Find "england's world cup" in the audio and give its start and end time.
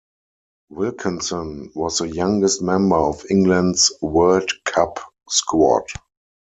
3.29-4.99